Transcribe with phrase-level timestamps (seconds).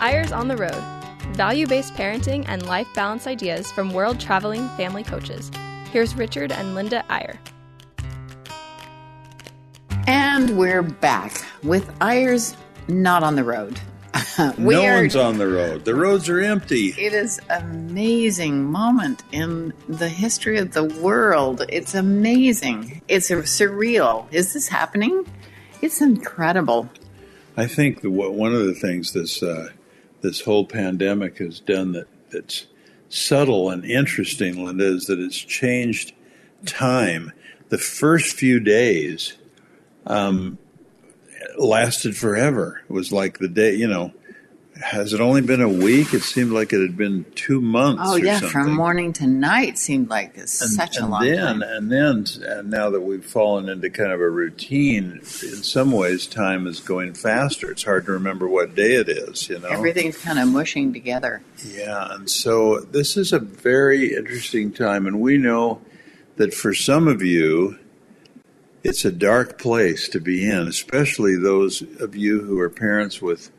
[0.00, 0.82] Eyres on the Road
[1.36, 5.50] value based parenting and life balance ideas from world traveling family coaches.
[5.92, 7.38] Here's Richard and Linda Eyre.
[10.06, 12.56] And we're back with Eyres
[12.88, 13.78] not on the road.
[14.58, 15.84] no are, one's on the road.
[15.84, 16.94] The roads are empty.
[16.96, 21.64] It is an amazing moment in the history of the world.
[21.68, 23.02] It's amazing.
[23.08, 24.32] It's surreal.
[24.32, 25.26] Is this happening?
[25.82, 26.88] It's incredible.
[27.58, 29.70] I think the, one of the things that's uh,
[30.26, 32.66] this whole pandemic has done that that's
[33.08, 36.12] subtle and interesting, Linda, is that it's changed
[36.64, 37.32] time.
[37.68, 39.34] The first few days
[40.04, 40.58] um,
[41.56, 42.82] lasted forever.
[42.88, 44.12] It was like the day, you know,
[44.82, 46.12] has it only been a week?
[46.12, 48.02] It seemed like it had been two months.
[48.04, 48.50] Oh yeah, something.
[48.50, 51.62] from morning to night seemed like this and, such and a long then, time.
[51.62, 55.20] And then, and now that we've fallen into kind of a routine, in
[55.62, 57.70] some ways, time is going faster.
[57.70, 59.48] It's hard to remember what day it is.
[59.48, 61.42] You know, everything's kind of mushing together.
[61.64, 65.80] Yeah, and so this is a very interesting time, and we know
[66.36, 67.78] that for some of you.
[68.84, 73.50] It's a dark place to be in, especially those of you who are parents with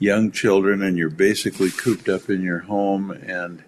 [0.00, 3.62] young children and you're basically cooped up in your home and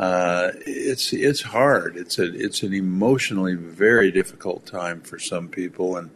[0.00, 1.94] uh, it's it's hard.
[1.96, 6.10] It's a it's an emotionally very difficult time for some people, and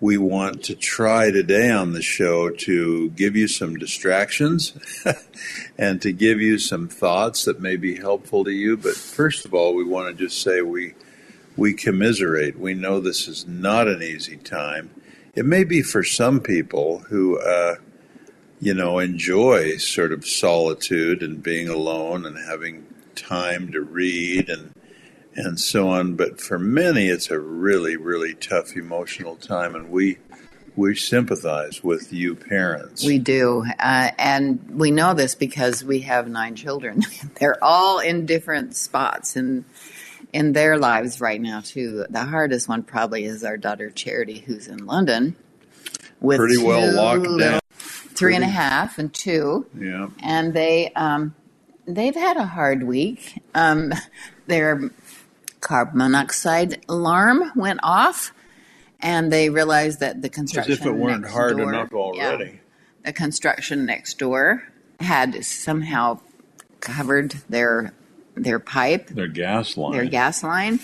[0.00, 4.72] we want to try today on the show to give you some distractions
[5.78, 8.76] and to give you some thoughts that may be helpful to you.
[8.76, 10.94] But first of all, we want to just say we
[11.56, 12.56] we commiserate.
[12.56, 14.90] We know this is not an easy time.
[15.34, 17.40] It may be for some people who.
[17.40, 17.76] Uh,
[18.60, 24.72] you know, enjoy sort of solitude and being alone and having time to read and
[25.34, 26.14] and so on.
[26.14, 30.18] But for many, it's a really, really tough emotional time, and we
[30.76, 33.04] we sympathize with you parents.
[33.04, 37.02] We do, uh, and we know this because we have nine children.
[37.40, 39.64] They're all in different spots in
[40.32, 42.06] in their lives right now too.
[42.10, 45.36] The hardest one probably is our daughter Charity, who's in London.
[46.20, 47.60] With pretty well locked down
[48.18, 49.66] three and a half and two.
[49.78, 50.08] Yeah.
[50.22, 51.34] And they um,
[51.86, 53.42] they've had a hard week.
[53.54, 53.92] Um,
[54.46, 54.90] their
[55.60, 58.32] carbon monoxide alarm went off,
[59.00, 62.44] and they realized that the construction as if it weren't hard door, enough already.
[62.44, 62.50] Yeah,
[63.04, 64.64] the construction next door
[65.00, 66.20] had somehow
[66.80, 67.92] covered their
[68.34, 70.80] their pipe, their gas line, their gas line,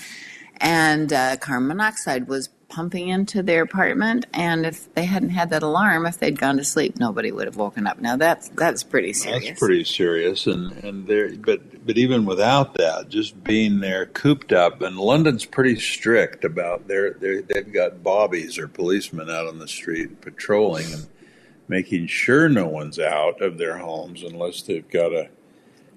[0.64, 5.62] and uh, carbon monoxide was pumping into their apartment, and if they hadn't had that
[5.62, 8.00] alarm, if they'd gone to sleep, nobody would have woken up.
[8.00, 9.46] Now that's that's pretty serious.
[9.46, 14.52] That's pretty serious, and and there, but but even without that, just being there cooped
[14.52, 19.58] up, and London's pretty strict about their they they've got bobbies or policemen out on
[19.58, 21.06] the street patrolling and
[21.68, 25.28] making sure no one's out of their homes unless they've got a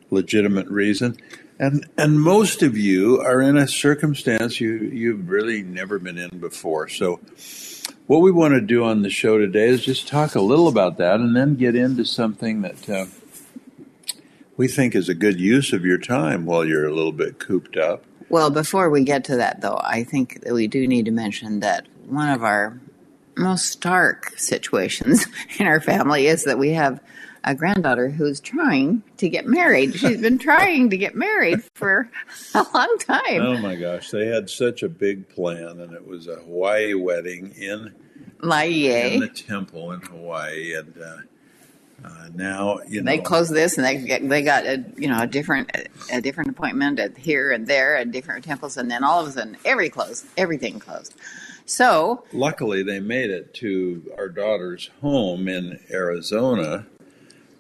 [0.10, 1.18] legitimate reason.
[1.60, 6.40] And and most of you are in a circumstance you you've really never been in
[6.40, 6.88] before.
[6.88, 7.20] So
[8.06, 10.98] what we want to do on the show today is just talk a little about
[10.98, 13.06] that and then get into something that uh,
[14.56, 17.76] we think is a good use of your time while you're a little bit cooped
[17.76, 18.04] up.
[18.30, 21.62] Well, before we get to that, though, I think that we do need to mention
[21.62, 22.80] that one of our
[23.36, 25.26] most stark situations
[25.60, 27.00] in our family is that we have
[27.48, 29.96] a granddaughter who's trying to get married.
[29.96, 32.10] She's been trying to get married for
[32.54, 33.42] a long time.
[33.42, 37.54] Oh my gosh, they had such a big plan, and it was a Hawaii wedding
[37.58, 37.96] in
[38.42, 39.14] Laie.
[39.14, 41.18] in the temple in Hawaii, and uh,
[42.06, 45.22] uh, now you know they closed this, and they get, they got a you know
[45.22, 45.72] a different
[46.12, 49.32] a different appointment at here and there at different temples, and then all of a
[49.32, 51.16] sudden every closed, everything closed.
[51.66, 56.86] So luckily, they made it to our daughter's home in Arizona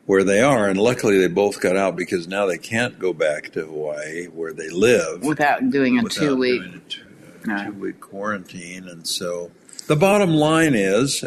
[0.08, 3.52] where they are, and luckily they both got out because now they can't go back
[3.52, 7.04] to Hawaii where they live without doing a without two week a two,
[7.46, 7.66] no.
[7.66, 8.88] two week quarantine.
[8.88, 9.52] And so
[9.86, 11.24] the bottom line is.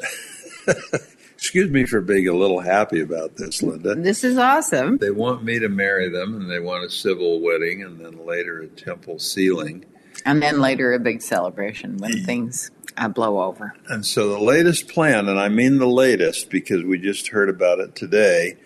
[1.35, 3.95] Excuse me for being a little happy about this, Linda.
[3.95, 4.99] This is awesome.
[4.99, 8.61] They want me to marry them, and they want a civil wedding, and then later
[8.61, 9.87] a temple sealing.
[10.27, 13.75] And then later a big celebration when things uh, blow over.
[13.89, 17.81] And so the latest plan, and I mean the latest because we just heard about
[17.81, 18.59] it today,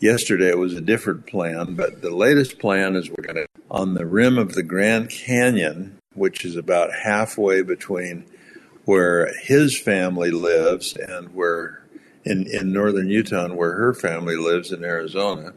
[0.00, 3.92] Yesterday it was a different plan, but the latest plan is we're going to, on
[3.92, 8.24] the rim of the Grand Canyon, which is about halfway between
[8.86, 11.84] where his family lives and where
[12.24, 15.52] in, in northern Utah where her family lives in Arizona.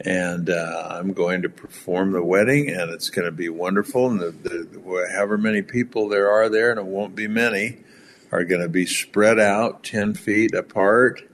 [0.00, 4.08] And uh, I'm going to perform the wedding, and it's going to be wonderful.
[4.08, 7.78] And the, the, however many people there are there, and it won't be many,
[8.32, 11.27] are going to be spread out 10 feet apart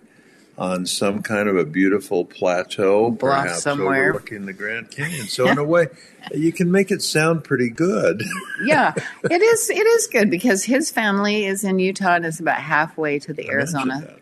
[0.57, 4.11] on some kind of a beautiful plateau, Bluff perhaps somewhere.
[4.11, 5.27] overlooking the Grand Canyon.
[5.27, 5.87] So in a way,
[6.35, 8.23] you can make it sound pretty good.
[8.65, 8.93] yeah,
[9.25, 9.71] it is.
[9.71, 13.49] It is good because his family is in Utah and is about halfway to the
[13.49, 14.17] I Arizona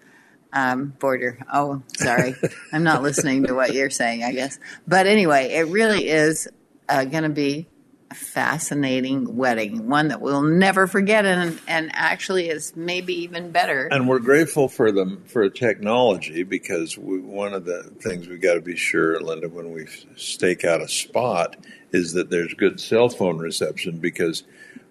[0.52, 1.38] um, border.
[1.52, 2.34] Oh, sorry,
[2.72, 4.24] I'm not listening to what you're saying.
[4.24, 6.48] I guess, but anyway, it really is
[6.88, 7.68] uh, going to be
[8.14, 13.86] fascinating wedding, one that we'll never forget, and and actually is maybe even better.
[13.90, 18.54] And we're grateful for them for technology because we, one of the things we got
[18.54, 19.86] to be sure, Linda, when we
[20.16, 21.56] stake out a spot,
[21.92, 24.44] is that there's good cell phone reception because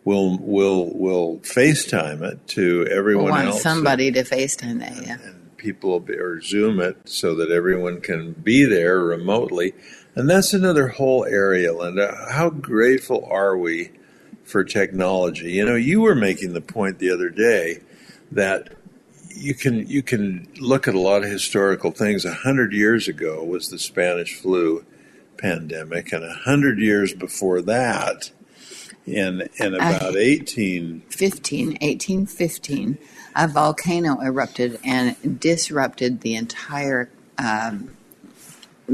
[0.06, 3.62] we'll we'll we'll FaceTime it to We everyone want else.
[3.62, 5.06] somebody to FaceTime that.
[5.06, 5.18] Yeah.
[5.24, 9.74] and people will be, or Zoom it so that everyone can be there remotely.
[10.16, 12.28] And that's another whole area, Linda.
[12.32, 13.92] How grateful are we
[14.44, 15.54] for technology?
[15.54, 17.80] You know, you were making the point the other day
[18.32, 18.74] that
[19.36, 22.26] you can you can look at a lot of historical things.
[22.26, 24.86] A hundred years ago was the Spanish flu
[25.38, 28.32] pandemic, and a hundred years before that,
[29.06, 32.98] in in about eighteen 15, 1815,
[33.36, 37.96] a volcano erupted and disrupted the entire um,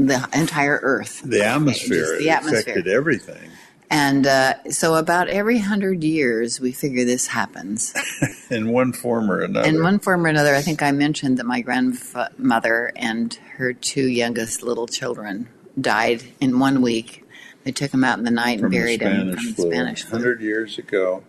[0.06, 1.22] the entire Earth.
[1.22, 2.60] the atmosphere, it the atmosphere.
[2.60, 3.50] affected everything.
[3.90, 7.94] And uh, so, about every hundred years, we figure this happens
[8.50, 9.66] in one form or another.
[9.66, 10.54] in one form or another.
[10.54, 15.48] I think I mentioned that my grandmother and her two youngest little children
[15.80, 17.24] died in one week.
[17.64, 19.70] They took them out in the night from and the buried them Spanish from the
[19.70, 20.18] Spanish flu.
[20.18, 21.24] hundred years ago.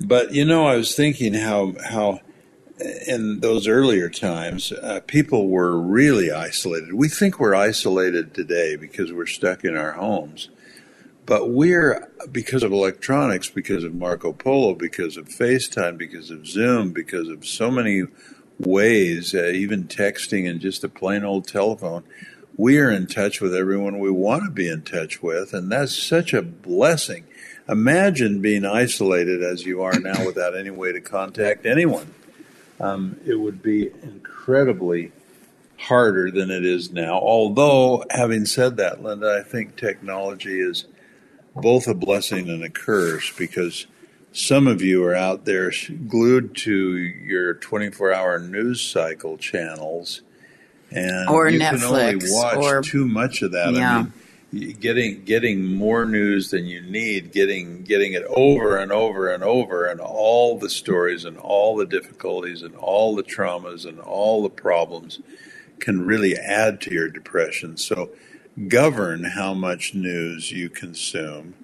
[0.00, 2.20] But you know, I was thinking how how
[3.06, 6.94] in those earlier times uh, people were really isolated.
[6.94, 10.48] We think we're isolated today because we're stuck in our homes,
[11.26, 16.92] but we're because of electronics, because of Marco Polo, because of FaceTime, because of Zoom,
[16.92, 18.04] because of so many
[18.58, 22.04] ways, uh, even texting and just a plain old telephone.
[22.56, 25.96] We are in touch with everyone we want to be in touch with, and that's
[25.96, 27.24] such a blessing.
[27.68, 32.12] Imagine being isolated as you are now without any way to contact anyone.
[32.80, 35.12] Um, it would be incredibly
[35.76, 37.18] harder than it is now.
[37.18, 40.86] Although, having said that, Linda, I think technology is
[41.54, 43.86] both a blessing and a curse because
[44.32, 45.72] some of you are out there
[46.08, 50.22] glued to your 24 hour news cycle channels
[50.92, 53.72] and Or you can only Netflix, watch or- too much of that.
[53.74, 53.98] Yeah.
[53.98, 54.12] I mean,
[54.52, 59.86] getting getting more news than you need, getting getting it over and over and over,
[59.86, 64.50] and all the stories and all the difficulties and all the traumas and all the
[64.50, 65.20] problems
[65.78, 67.76] can really add to your depression.
[67.76, 68.10] So
[68.68, 71.54] govern how much news you consume,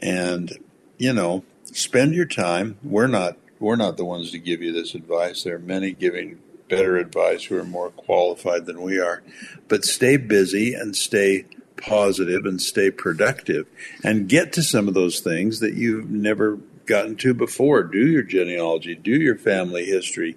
[0.00, 0.52] and
[0.98, 2.78] you know spend your time.
[2.82, 5.42] We're not we're not the ones to give you this advice.
[5.42, 6.38] There are many giving
[6.68, 9.22] better advice who are more qualified than we are.
[9.68, 11.44] But stay busy and stay
[11.86, 13.66] positive and stay productive
[14.02, 17.82] and get to some of those things that you've never gotten to before.
[17.82, 20.36] Do your genealogy, do your family history,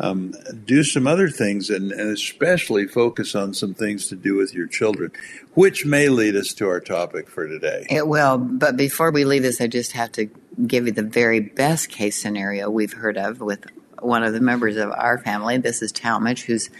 [0.00, 0.34] um,
[0.64, 4.66] do some other things, and, and especially focus on some things to do with your
[4.66, 5.10] children,
[5.54, 7.86] which may lead us to our topic for today.
[7.90, 10.30] It will, but before we leave this, I just have to
[10.66, 13.66] give you the very best case scenario we've heard of with
[14.00, 15.58] one of the members of our family.
[15.58, 16.70] This is Talmadge, who's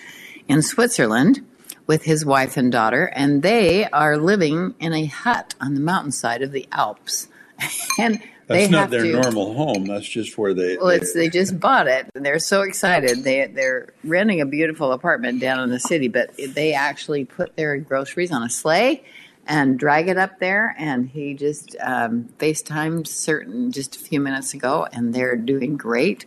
[0.47, 1.45] in Switzerland
[1.89, 6.43] with his wife and daughter, and they are living in a hut on the mountainside
[6.43, 7.27] of the Alps.
[7.99, 9.87] and they That's not their to, normal home.
[9.87, 10.77] That's just where they.
[10.77, 13.25] Well, it's, they just bought it, and they're so excited.
[13.25, 17.77] They they're renting a beautiful apartment down in the city, but they actually put their
[17.79, 19.05] groceries on a sleigh
[19.47, 20.75] and drag it up there.
[20.79, 26.25] And he just um, FaceTimed certain just a few minutes ago, and they're doing great.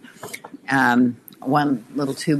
[0.70, 2.38] Um, one little two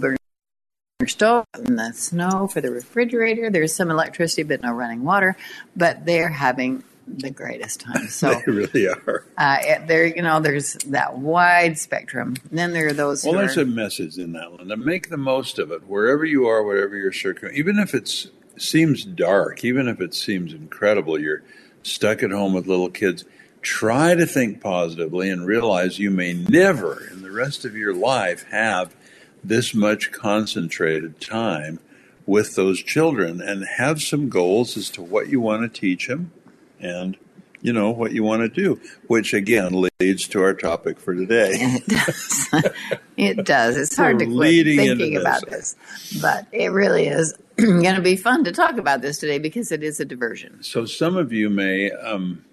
[1.02, 3.50] burner stove and the snow for the refrigerator.
[3.50, 5.36] There's some electricity, but no running water.
[5.76, 8.08] But they're having the greatest time.
[8.08, 9.26] So they really are.
[9.38, 12.36] uh, there, you know, there's that wide spectrum.
[12.50, 13.24] And then there are those.
[13.24, 14.72] Well, there's are, a message in that one.
[14.72, 17.58] And make the most of it wherever you are, whatever your circumstance.
[17.58, 18.28] Even if it
[18.58, 21.44] seems dark, even if it seems incredible, you're
[21.84, 23.26] stuck at home with little kids.
[23.62, 28.44] Try to think positively and realize you may never, in the rest of your life,
[28.50, 28.96] have
[29.44, 31.80] this much concentrated time
[32.26, 36.32] with those children, and have some goals as to what you want to teach them,
[36.80, 37.18] and
[37.62, 38.80] you know what you want to do.
[39.08, 41.52] Which again leads to our topic for today.
[41.54, 42.50] it does.
[43.18, 43.78] it does.
[43.78, 45.76] It's hard to quit thinking about this,
[46.22, 49.84] but it really is going to be fun to talk about this today because it
[49.84, 50.64] is a diversion.
[50.64, 52.46] So some of you may um,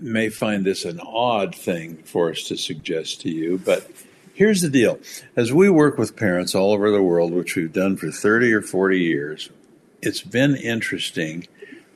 [0.00, 3.90] may find this an odd thing for us to suggest to you, but
[4.38, 5.00] here's the deal
[5.34, 8.62] as we work with parents all over the world, which we've done for 30 or
[8.62, 9.50] 40 years,
[10.00, 11.44] it's been interesting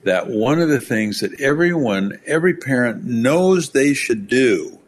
[0.03, 4.81] that one of the things that everyone, every parent knows they should do,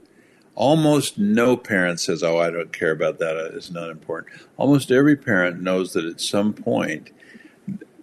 [0.56, 4.32] almost no parent says, Oh, I don't care about that, it's not important.
[4.56, 7.12] Almost every parent knows that at some point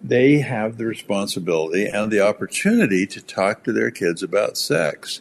[0.02, 5.20] they have the responsibility and the opportunity to talk to their kids about sex.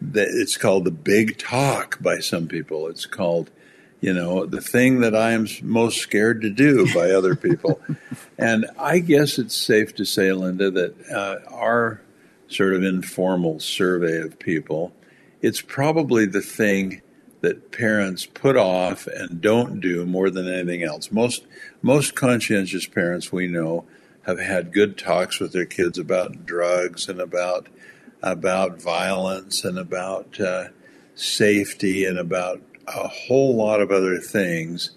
[0.00, 2.86] It's called the big talk by some people.
[2.86, 3.50] It's called,
[4.00, 7.80] you know, the thing that I am most scared to do by other people.
[8.38, 12.00] and I guess it's safe to say, Linda, that uh, our
[12.48, 14.92] sort of informal survey of people,
[15.42, 17.02] it's probably the thing
[17.40, 21.12] that parents put off and don't do more than anything else.
[21.12, 21.46] Most
[21.82, 23.84] most conscientious parents we know
[24.22, 27.68] have had good talks with their kids about drugs and about
[28.22, 30.64] about violence and about uh,
[31.14, 32.60] safety and about
[32.94, 34.90] a whole lot of other things,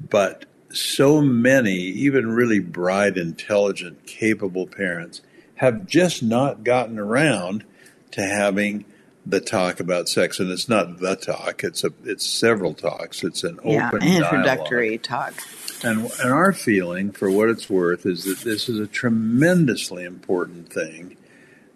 [0.00, 5.20] but so many, even really bright, intelligent, capable parents,
[5.56, 7.64] have just not gotten around
[8.10, 8.84] to having
[9.26, 13.24] the talk about sex, and it's not the talk; it's a it's several talks.
[13.24, 15.34] It's an yeah, open introductory dialogue.
[15.34, 15.34] talk.
[15.82, 20.72] And, and our feeling, for what it's worth, is that this is a tremendously important
[20.72, 21.16] thing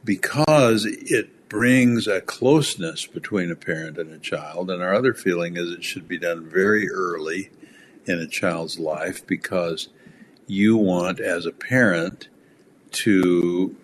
[0.04, 4.70] because it brings a closeness between a parent and a child.
[4.70, 7.50] And our other feeling is it should be done very early
[8.04, 9.88] in a child's life because
[10.46, 12.28] you want, as a parent,
[12.90, 13.76] to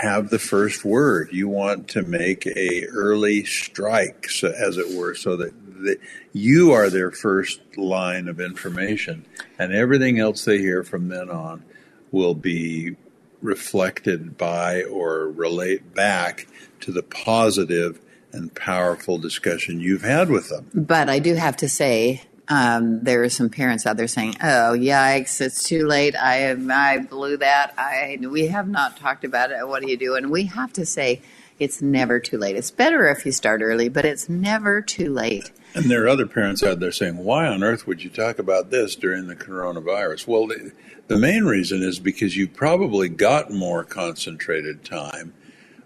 [0.00, 1.28] have the first word.
[1.32, 5.98] You want to make a early strike, so, as it were, so that the,
[6.32, 9.26] you are their first line of information,
[9.58, 11.64] and everything else they hear from then on
[12.10, 12.96] will be
[13.40, 16.46] reflected by or relate back
[16.82, 18.00] to the positive
[18.32, 20.70] and powerful discussion you've had with them.
[20.74, 24.76] But I do have to say, um, there are some parents out there saying, "Oh,
[24.76, 25.40] yikes!
[25.40, 26.14] It's too late.
[26.16, 27.74] I I blew that.
[27.78, 29.66] I we have not talked about it.
[29.66, 31.22] What do you do?" And we have to say,
[31.62, 32.56] it's never too late.
[32.56, 35.52] It's better if you start early, but it's never too late.
[35.74, 38.70] And there are other parents out there saying, why on earth would you talk about
[38.70, 40.26] this during the coronavirus?
[40.26, 40.72] Well, the,
[41.06, 45.34] the main reason is because you probably got more concentrated time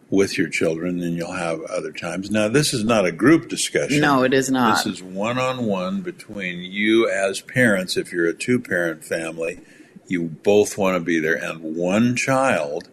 [0.08, 2.30] with your children than you'll have other times.
[2.30, 4.00] Now, this is not a group discussion.
[4.00, 4.84] No, it is not.
[4.84, 7.96] This is one on one between you as parents.
[7.96, 9.60] If you're a two parent family,
[10.06, 12.88] you both want to be there, and one child.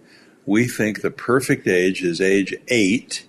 [0.46, 3.28] We think the perfect age is age eight.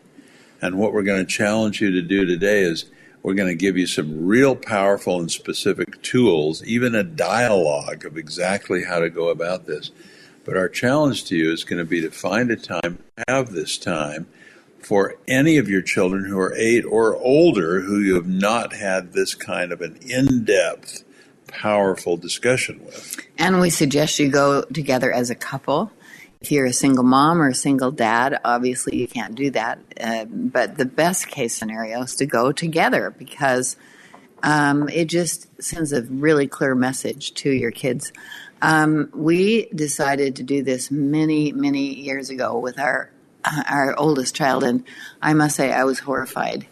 [0.61, 2.87] And what we're going to challenge you to do today is
[3.23, 8.17] we're going to give you some real powerful and specific tools, even a dialogue of
[8.17, 9.91] exactly how to go about this.
[10.45, 12.99] But our challenge to you is going to be to find a time,
[13.29, 14.27] have this time
[14.79, 19.13] for any of your children who are eight or older who you have not had
[19.13, 21.05] this kind of an in depth,
[21.47, 23.17] powerful discussion with.
[23.39, 25.91] And we suggest you go together as a couple
[26.45, 29.79] if you're a single mom or a single dad, obviously you can't do that.
[29.99, 33.79] Uh, but the best case scenario is to go together because
[34.43, 38.13] um, it just sends a really clear message to your kids.
[38.65, 43.11] Um, we decided to do this many, many years ago with our
[43.69, 44.85] our oldest child, and
[45.21, 46.67] I must say I was horrified.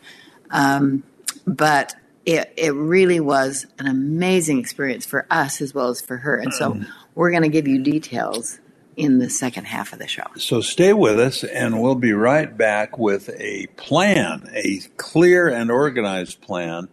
[0.50, 1.02] Um,
[1.46, 1.94] but
[2.24, 6.36] it, it really was an amazing experience for us as well as for her.
[6.36, 6.80] And so
[7.14, 8.58] we're going to give you details
[8.96, 10.24] in the second half of the show.
[10.36, 15.70] So stay with us, and we'll be right back with a plan, a clear and
[15.70, 16.88] organized plan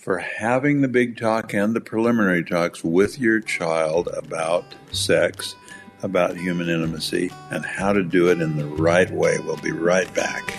[0.00, 5.54] for having the big talk and the preliminary talks with your child about sex,
[6.02, 9.36] about human intimacy, and how to do it in the right way.
[9.44, 10.54] We'll be right back.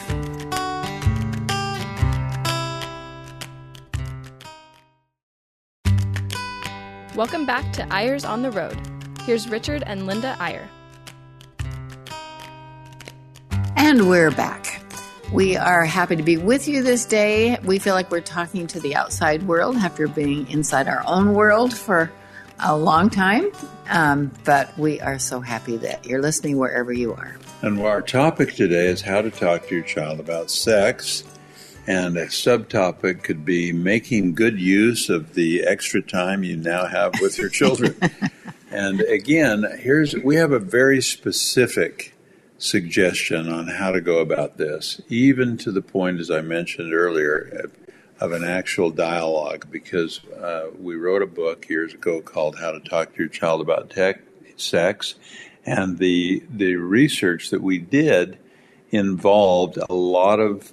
[7.15, 8.77] Welcome back to Eyres on the Road.
[9.24, 10.69] Here's Richard and Linda Eyre.
[13.75, 14.83] And we're back.
[15.31, 17.57] We are happy to be with you this day.
[17.63, 21.73] We feel like we're talking to the outside world after being inside our own world
[21.73, 22.11] for
[22.59, 23.50] a long time.
[23.89, 27.38] Um, but we are so happy that you're listening wherever you are.
[27.61, 31.23] And our topic today is how to talk to your child about sex.
[31.88, 37.13] And a subtopic could be making good use of the extra time you now have
[37.21, 37.95] with your children.
[38.69, 42.15] and again, here's we have a very specific
[42.62, 47.70] suggestion on how to go about this, even to the point, as I mentioned earlier,
[48.20, 52.80] of an actual dialogue, because uh, we wrote a book years ago called How to
[52.80, 54.22] Talk to Your Child About Tech,
[54.58, 55.15] Sex,
[55.65, 58.38] and the, the research that we did
[58.91, 60.72] involved a lot of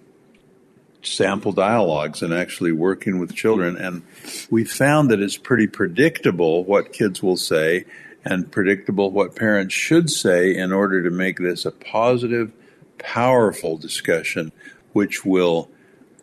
[1.02, 3.76] sample dialogues and actually working with children.
[3.76, 4.02] And
[4.50, 7.86] we found that it's pretty predictable what kids will say
[8.24, 12.52] and predictable what parents should say in order to make this a positive,
[12.98, 14.52] powerful discussion,
[14.92, 15.70] which will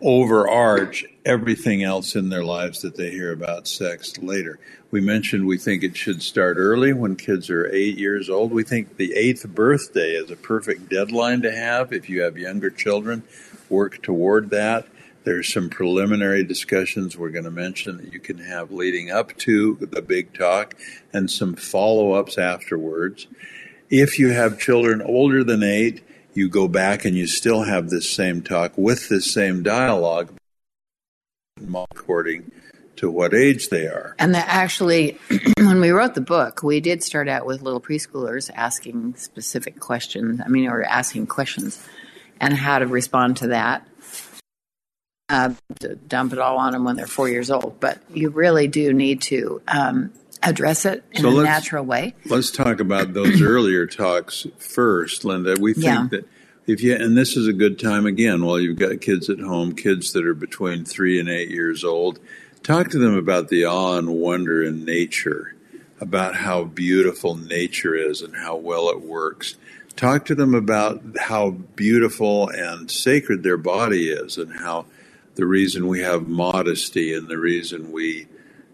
[0.02, 4.60] overarch everything else in their lives that they hear about sex later.
[4.92, 8.52] We mentioned we think it should start early when kids are eight years old.
[8.52, 12.70] We think the eighth birthday is a perfect deadline to have if you have younger
[12.70, 13.24] children.
[13.70, 14.86] Work toward that.
[15.26, 19.76] There's some preliminary discussions we're going to mention that you can have leading up to
[19.82, 20.76] the big talk
[21.12, 23.26] and some follow ups afterwards.
[23.90, 26.04] If you have children older than eight,
[26.36, 30.32] you go back and you still have this same talk with this same dialogue
[31.74, 32.52] according
[32.98, 34.16] to what age they are.
[34.20, 35.18] And that actually,
[35.58, 40.40] when we wrote the book, we did start out with little preschoolers asking specific questions.
[40.44, 41.84] I mean, or asking questions
[42.40, 43.88] and how to respond to that.
[45.28, 48.68] Uh, to dump it all on them when they're four years old, but you really
[48.68, 50.14] do need to um,
[50.44, 52.14] address it in so a natural way.
[52.28, 55.56] Let's talk about those earlier talks first, Linda.
[55.60, 56.08] We think yeah.
[56.12, 56.28] that
[56.68, 59.74] if you and this is a good time again while you've got kids at home,
[59.74, 62.20] kids that are between three and eight years old,
[62.62, 65.56] talk to them about the awe and wonder in nature,
[66.00, 69.56] about how beautiful nature is and how well it works
[69.96, 74.86] talk to them about how beautiful and sacred their body is and how
[75.36, 78.28] the reason we have modesty and the reason we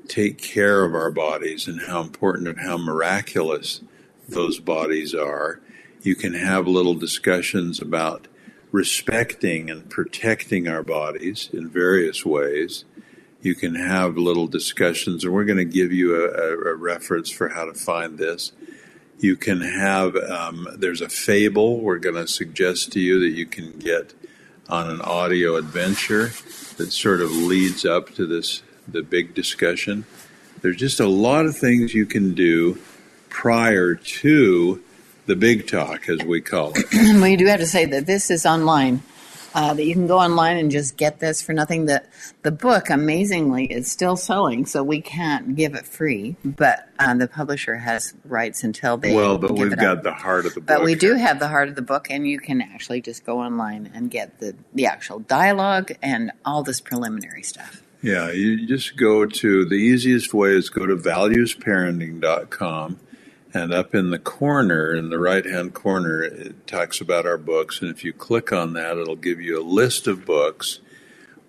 [0.07, 3.81] take care of our bodies and how important and how miraculous
[4.27, 5.59] those bodies are.
[6.01, 8.27] You can have little discussions about
[8.71, 12.85] respecting and protecting our bodies in various ways.
[13.41, 17.49] You can have little discussions, and we're going to give you a, a, reference for
[17.49, 18.51] how to find this
[19.21, 23.45] you can have, um, there's a fable we're going to suggest to you that you
[23.45, 24.13] can get
[24.71, 26.31] on an audio adventure
[26.77, 30.05] that sort of leads up to this, the big discussion.
[30.61, 32.79] There's just a lot of things you can do
[33.29, 34.81] prior to
[35.25, 36.85] the big talk, as we call it.
[36.93, 39.03] well, you do have to say that this is online
[39.53, 41.85] uh, that you can go online and just get this for nothing.
[41.85, 42.09] That
[42.41, 46.35] the book, amazingly, is still selling, so we can't give it free.
[46.43, 49.15] But uh, the publisher has rights until they.
[49.15, 50.03] Well, but we've got up.
[50.03, 50.67] the heart of the book.
[50.67, 53.39] But we do have the heart of the book, and you can actually just go
[53.39, 57.83] online and get the the actual dialogue and all this preliminary stuff.
[58.01, 62.99] Yeah, you just go to the easiest way is go to valuesparenting.com
[63.53, 67.81] and up in the corner, in the right hand corner, it talks about our books.
[67.81, 70.79] And if you click on that, it'll give you a list of books.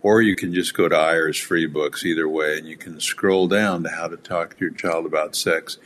[0.00, 3.46] Or you can just go to Eyre's free books, either way, and you can scroll
[3.46, 5.78] down to how to talk to your child about sex.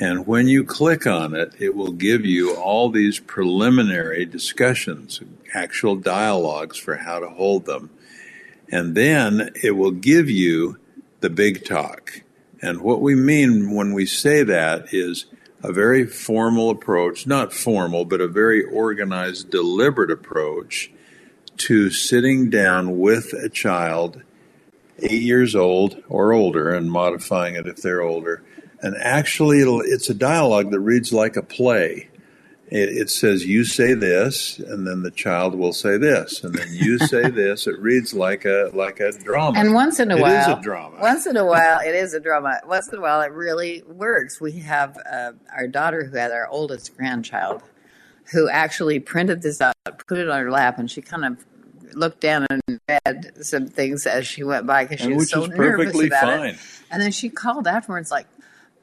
[0.00, 5.20] And when you click on it, it will give you all these preliminary discussions,
[5.52, 7.90] actual dialogues for how to hold them.
[8.70, 10.78] And then it will give you
[11.20, 12.22] the big talk.
[12.62, 15.26] And what we mean when we say that is
[15.62, 20.90] a very formal approach, not formal, but a very organized, deliberate approach
[21.56, 24.22] to sitting down with a child,
[25.00, 28.42] eight years old or older, and modifying it if they're older.
[28.80, 32.07] And actually, it's a dialogue that reads like a play
[32.70, 36.42] it, it, says you say this and then the child will say this.
[36.44, 37.66] And then you say this.
[37.66, 39.58] It reads like a like a drama.
[39.58, 40.98] And once in a it while it is a drama.
[41.00, 42.60] once in a while it is a drama.
[42.66, 44.40] Once in a while it really works.
[44.40, 47.62] We have uh, our daughter who had our oldest grandchild
[48.32, 49.74] who actually printed this out
[50.06, 51.44] put it on her lap and she kind of
[51.94, 55.98] looked down and read some things as she went by because she was so nervous
[56.04, 56.50] about fine.
[56.50, 56.58] it
[56.90, 58.26] and then she called afterwards like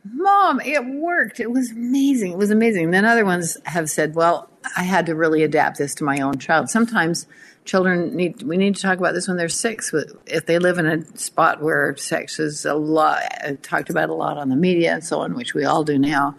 [0.08, 1.39] Mom, it worked.
[1.39, 2.34] It was amazing.
[2.34, 2.91] It was amazing.
[2.91, 6.38] Then other ones have said, well, I had to really adapt this to my own
[6.38, 6.70] child.
[6.70, 7.26] Sometimes
[7.65, 9.91] children need, we need to talk about this when they're six.
[10.28, 13.22] If they live in a spot where sex is a lot,
[13.63, 16.36] talked about a lot on the media and so on, which we all do now.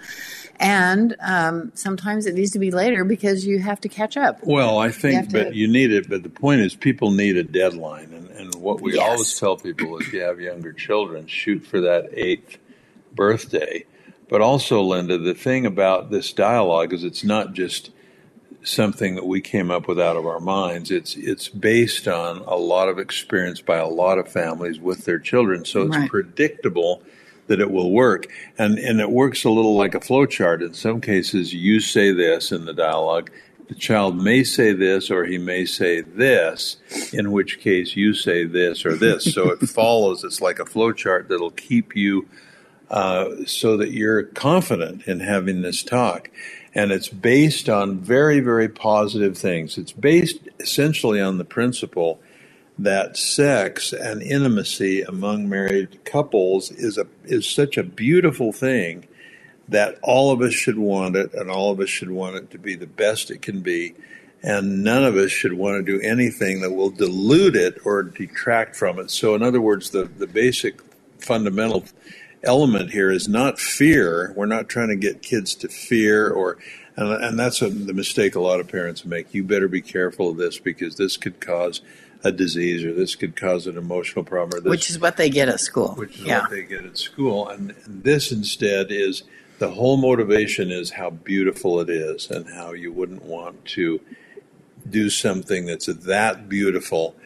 [0.58, 4.38] And um, sometimes it needs to be later because you have to catch up.
[4.42, 6.08] Well, I think, you but to, you need it.
[6.08, 8.12] But the point is, people need a deadline.
[8.14, 9.02] And, and what we yes.
[9.02, 12.58] always tell people if you have younger children, shoot for that eighth
[13.16, 13.84] birthday.
[14.28, 17.90] But also, Linda, the thing about this dialogue is it's not just
[18.62, 20.90] something that we came up with out of our minds.
[20.90, 25.18] It's it's based on a lot of experience by a lot of families with their
[25.18, 26.10] children, so it's right.
[26.10, 27.02] predictable
[27.46, 28.26] that it will work.
[28.58, 30.62] And and it works a little like a flow chart.
[30.62, 33.30] In some cases, you say this in the dialogue.
[33.68, 36.76] The child may say this or he may say this,
[37.12, 39.34] in which case you say this or this.
[39.34, 40.22] So it follows.
[40.22, 42.28] It's like a flow chart that'll keep you
[42.90, 46.30] uh, so that you're confident in having this talk.
[46.74, 49.78] And it's based on very, very positive things.
[49.78, 52.20] It's based essentially on the principle
[52.78, 59.06] that sex and intimacy among married couples is a is such a beautiful thing
[59.68, 62.58] that all of us should want it and all of us should want it to
[62.58, 63.94] be the best it can be
[64.42, 68.76] and none of us should want to do anything that will dilute it or detract
[68.76, 70.80] from it so in other words the the basic
[71.18, 71.82] fundamental
[72.46, 76.56] element here is not fear we're not trying to get kids to fear or
[76.96, 80.30] and, and that's a, the mistake a lot of parents make you better be careful
[80.30, 81.82] of this because this could cause
[82.24, 84.58] a disease or this could cause an emotional problem.
[84.58, 85.94] Or This, which is what they get at school.
[85.94, 86.40] Which is yeah.
[86.40, 87.48] what they get at school.
[87.48, 89.22] And this instead is
[89.58, 94.00] the whole motivation is how beautiful it is and how you wouldn't want to
[94.88, 97.16] do something that's that beautiful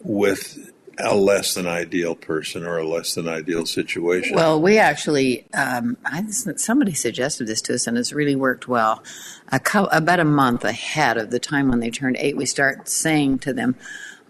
[0.00, 4.36] with a less than ideal person or a less than ideal situation.
[4.36, 9.02] Well, we actually, um, I, somebody suggested this to us, and it's really worked well.
[9.50, 12.88] A co- about a month ahead of the time when they turned eight, we start
[12.88, 13.76] saying to them,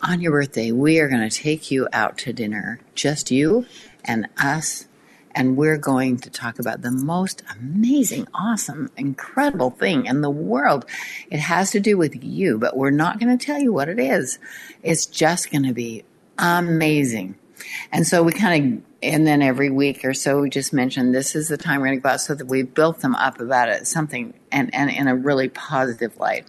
[0.02, 3.66] "On your birthday, we are going to take you out to dinner, just you
[4.04, 4.86] and us."
[5.36, 10.86] And we're going to talk about the most amazing, awesome, incredible thing in the world.
[11.28, 13.98] It has to do with you, but we're not going to tell you what it
[13.98, 14.38] is.
[14.84, 16.04] It's just going to be
[16.38, 17.36] amazing.
[17.92, 21.34] And so we kind of, and then every week or so, we just mentioned this
[21.34, 23.68] is the time we're going to go out so that we built them up about
[23.68, 26.46] it, something, and, and in a really positive light.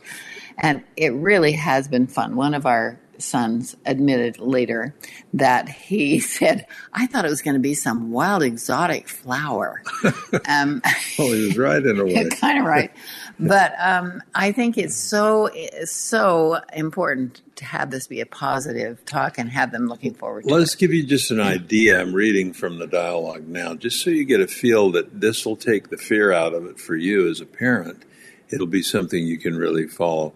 [0.58, 2.36] And it really has been fun.
[2.36, 4.96] One of our sons admitted later
[5.34, 9.82] that he said, I thought it was going to be some wild exotic flower.
[10.48, 10.82] Um,
[11.18, 12.30] well, he was right in a way.
[12.30, 12.92] kind of right.
[13.40, 15.50] But um, I think it's so
[15.84, 20.54] so important to have this be a positive talk and have them looking forward to
[20.54, 20.80] Let's it.
[20.80, 22.00] give you just an idea.
[22.00, 25.58] I'm reading from the dialogue now, just so you get a feel that this will
[25.58, 28.04] take the fear out of it for you as a parent.
[28.50, 30.34] It'll be something you can really follow.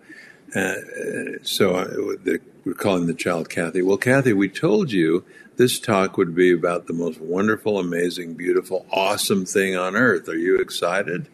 [0.54, 0.76] Uh,
[1.44, 3.82] so uh, the, we're calling the child Kathy.
[3.82, 5.24] Well, Kathy, we told you
[5.56, 10.28] this talk would be about the most wonderful, amazing, beautiful, awesome thing on earth.
[10.28, 11.28] Are you excited?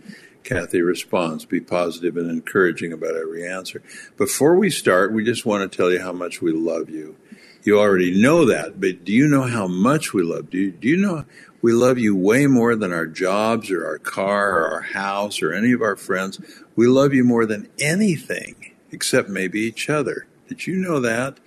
[0.45, 3.81] Kathy responds, be positive and encouraging about every answer.
[4.15, 7.17] Before we start, we just want to tell you how much we love you.
[7.63, 10.71] You already know that, but do you know how much we love you?
[10.71, 11.25] Do you know
[11.63, 15.51] we love you way more than our jobs or our car or our house or
[15.51, 16.39] any of our friends?
[16.75, 20.27] We love you more than anything except maybe each other.
[20.47, 21.39] Did you know that?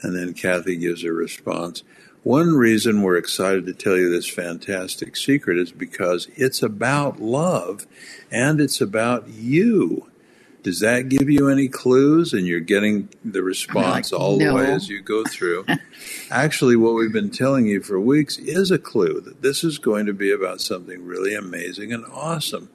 [0.00, 1.82] And then Kathy gives a response.
[2.24, 7.86] One reason we're excited to tell you this fantastic secret is because it's about love
[8.30, 10.10] and it's about you.
[10.64, 12.32] Does that give you any clues?
[12.32, 14.48] And you're getting the response like, all no.
[14.48, 15.64] the way as you go through.
[16.30, 20.06] Actually, what we've been telling you for weeks is a clue that this is going
[20.06, 22.68] to be about something really amazing and awesome.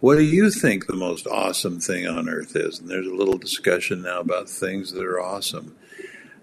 [0.00, 2.78] What do you think the most awesome thing on earth is?
[2.78, 5.76] And there's a little discussion now about things that are awesome.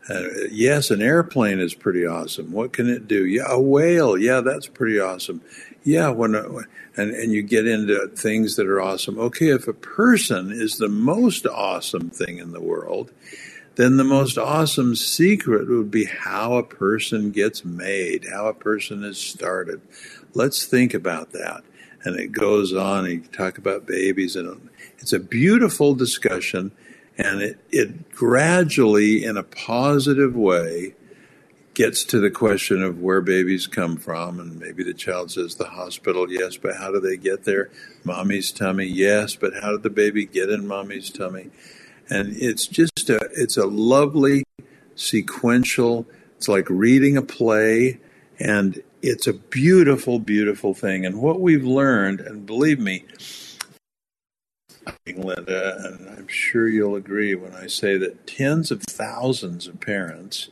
[0.08, 2.52] Uh, yes, an airplane is pretty awesome.
[2.52, 3.26] What can it do?
[3.26, 4.18] Yeah, a whale.
[4.18, 5.42] Yeah, that's pretty awesome.
[5.84, 6.62] Yeah, when uh,
[6.96, 9.18] and and you get into things that are awesome.
[9.18, 13.12] Okay, if a person is the most awesome thing in the world,
[13.76, 19.04] then the most awesome secret would be how a person gets made, how a person
[19.04, 19.82] is started.
[20.34, 21.64] Let's think about that.
[22.04, 23.06] And it goes on.
[23.06, 26.72] And you talk about babies, and it's a beautiful discussion
[27.18, 30.96] and it, it gradually, in a positive way,
[31.74, 34.40] gets to the question of where babies come from.
[34.40, 37.70] And maybe the child says the hospital, yes, but how do they get there?
[38.04, 41.52] Mommy's tummy, yes, but how did the baby get in mommy's tummy?
[42.10, 44.44] And it's just a, it's a lovely
[44.96, 48.00] sequential, it's like reading a play,
[48.40, 51.06] and it's a beautiful, beautiful thing.
[51.06, 53.06] And what we've learned, and believe me,
[55.08, 60.50] Linda, and I'm sure you'll agree when I say that tens of thousands of parents,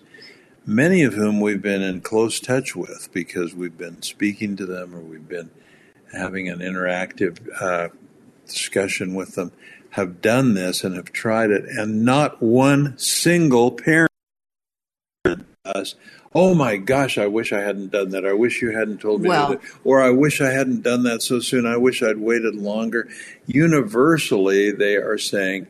[0.66, 4.96] many of whom we've been in close touch with because we've been speaking to them
[4.96, 5.52] or we've been
[6.12, 7.90] having an interactive uh,
[8.48, 9.52] discussion with them,
[9.92, 14.10] have done this and have tried it, and not one single parent
[15.66, 15.96] us
[16.36, 18.26] oh my gosh, I wish I hadn't done that.
[18.26, 19.62] I wish you hadn't told me well, that.
[19.84, 21.66] Or I wish I hadn't done that so soon.
[21.66, 23.08] I wish I'd waited longer.
[23.46, 25.68] Universally, they are saying,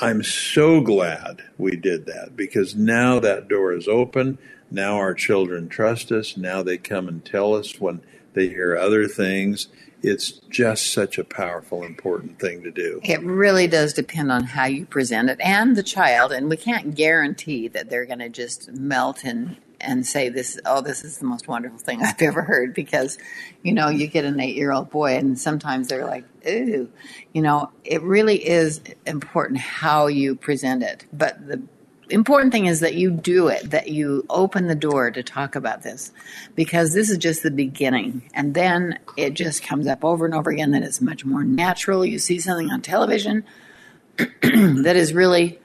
[0.00, 4.38] I'm so glad we did that because now that door is open.
[4.70, 6.36] Now our children trust us.
[6.36, 8.02] Now they come and tell us when
[8.34, 9.68] they hear other things.
[10.06, 13.00] It's just such a powerful, important thing to do.
[13.02, 16.94] It really does depend on how you present it and the child, and we can't
[16.94, 21.26] guarantee that they're going to just melt and and say this oh this is the
[21.26, 23.18] most wonderful thing I've ever heard because
[23.62, 26.88] you know you get an 8-year-old boy and sometimes they're like ooh
[27.34, 31.62] you know it really is important how you present it but the
[32.10, 35.82] important thing is that you do it, that you open the door to talk about
[35.82, 36.12] this,
[36.54, 38.28] because this is just the beginning.
[38.34, 42.04] And then it just comes up over and over again that it's much more natural.
[42.04, 43.44] You see something on television
[44.16, 45.58] that is really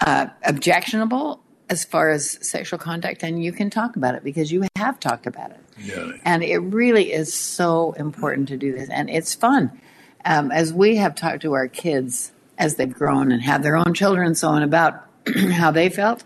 [0.00, 4.66] uh, objectionable as far as sexual contact, and you can talk about it because you
[4.76, 5.60] have talked about it.
[5.78, 6.12] Yeah.
[6.24, 9.78] And it really is so important to do this, and it's fun.
[10.24, 13.94] Um, as we have talked to our kids as they've grown and have their own
[13.94, 15.07] children so on about
[15.52, 16.24] how they felt,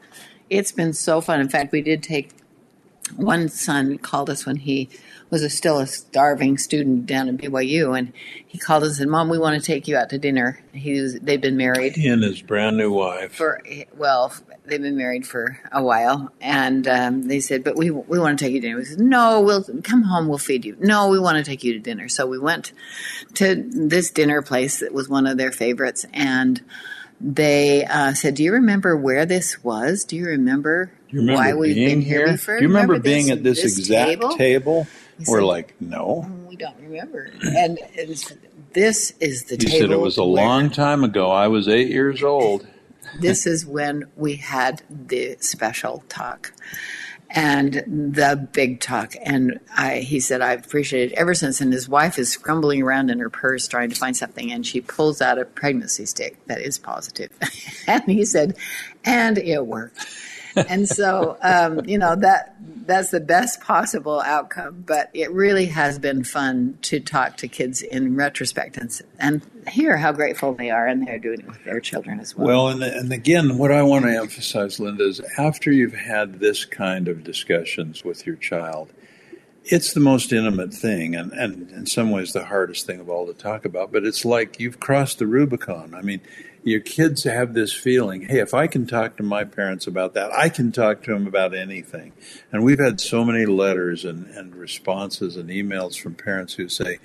[0.50, 1.40] it's been so fun.
[1.40, 2.30] In fact, we did take
[3.16, 4.88] one son called us when he
[5.30, 8.12] was a, still a starving student down at BYU, and
[8.46, 11.00] he called us and said, "Mom, we want to take you out to dinner." He
[11.00, 13.34] was, they've been married He and his brand new wife.
[13.34, 13.62] for
[13.96, 14.32] well,
[14.66, 18.44] they've been married for a while, and um, they said, "But we we want to
[18.44, 20.28] take you to dinner." We said, "No, we'll come home.
[20.28, 22.08] We'll feed you." No, we want to take you to dinner.
[22.08, 22.72] So we went
[23.34, 26.62] to this dinner place that was one of their favorites, and
[27.24, 30.04] they uh, said, "Do you remember where this was?
[30.04, 32.32] Do you remember, Do you remember why we've being been here, here?
[32.32, 32.56] before?
[32.58, 34.86] Do you remember, being at this, exact table?" table?
[35.18, 36.28] He We're said, like, no.
[36.48, 37.30] We don't remember.
[37.42, 37.78] And
[38.72, 39.78] this is the He table.
[39.78, 41.30] said it was a where- long time ago.
[41.30, 42.66] I was eight years old.
[43.20, 46.52] this is when we had the special talk
[47.34, 47.74] and
[48.14, 49.14] the big talk.
[49.22, 51.60] And I, he said i've appreciated it ever since.
[51.60, 54.52] And his wife is scrambling around in her purse trying to find something.
[54.52, 57.30] And she pulls out a pregnancy stick that is positive.
[57.86, 58.56] and he said
[59.04, 60.06] and it worked
[60.56, 65.98] and so um, you know that that's the best possible outcome but it really has
[65.98, 70.86] been fun to talk to kids in retrospect and, and hear how grateful they are
[70.86, 72.46] and they're doing it with their children as well.
[72.46, 76.64] Well, and, and again, what I want to emphasize, Linda, is after you've had this
[76.64, 78.92] kind of discussions with your child,
[79.64, 83.26] it's the most intimate thing, and, and in some ways the hardest thing of all
[83.26, 83.92] to talk about.
[83.92, 85.94] But it's like you've crossed the Rubicon.
[85.94, 86.20] I mean,
[86.64, 90.32] your kids have this feeling hey, if I can talk to my parents about that,
[90.32, 92.12] I can talk to them about anything.
[92.50, 96.98] And we've had so many letters and, and responses and emails from parents who say,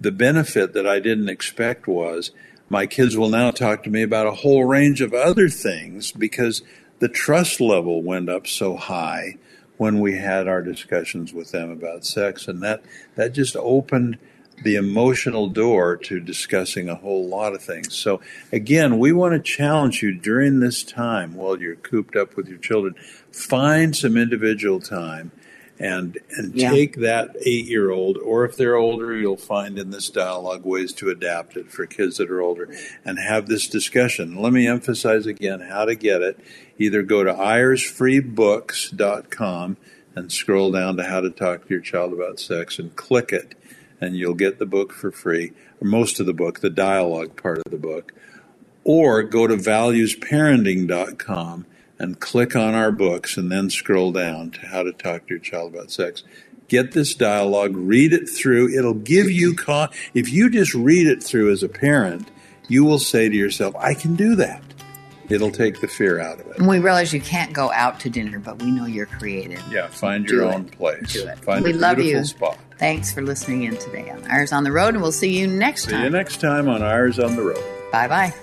[0.00, 2.30] the benefit that I didn't expect was
[2.68, 6.62] my kids will now talk to me about a whole range of other things because
[6.98, 9.38] the trust level went up so high
[9.76, 12.82] when we had our discussions with them about sex and that
[13.14, 14.18] that just opened
[14.62, 17.94] the emotional door to discussing a whole lot of things.
[17.94, 22.48] So again, we want to challenge you during this time while you're cooped up with
[22.48, 22.94] your children,
[23.30, 25.30] find some individual time
[25.78, 26.70] and and Yeah.
[26.70, 30.92] take that eight year old, or if they're older, you'll find in this dialogue ways
[30.94, 32.68] to adapt it for kids that are older
[33.04, 34.36] and have this discussion.
[34.36, 36.38] Let me emphasize again how to get it.
[36.78, 39.76] Either go to eyresfreebooks.com
[40.14, 43.54] and scroll down to how to talk to your child about sex and click it,
[44.00, 47.58] and you'll get the book for free, or most of the book, the dialogue part
[47.58, 48.12] of the book.
[48.84, 51.66] Or go to valuesparenting.com
[51.98, 55.38] and click on our books and then scroll down to how to talk to your
[55.38, 56.22] child about sex.
[56.68, 58.76] Get this dialogue, read it through.
[58.76, 62.28] It'll give you, con- if you just read it through as a parent,
[62.68, 64.62] you will say to yourself, I can do that.
[65.28, 66.58] It'll take the fear out of it.
[66.58, 69.62] And we realize you can't go out to dinner, but we know you're creative.
[69.70, 70.72] Yeah, find your Do own it.
[70.72, 71.12] place.
[71.14, 71.38] Do it.
[71.40, 72.24] Find We a love you.
[72.24, 72.58] spot.
[72.78, 75.84] Thanks for listening in today on Eyres on the Road, and we'll see you next
[75.88, 76.00] time.
[76.00, 77.62] See you next time on Eyres on the Road.
[77.90, 78.34] Bye bye.